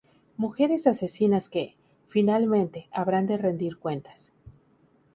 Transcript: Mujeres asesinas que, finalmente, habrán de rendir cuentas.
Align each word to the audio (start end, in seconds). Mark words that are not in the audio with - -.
Mujeres 0.35 0.87
asesinas 0.87 1.47
que, 1.47 1.75
finalmente, 2.09 2.89
habrán 2.91 3.27
de 3.27 3.37
rendir 3.37 3.77
cuentas. 3.77 4.33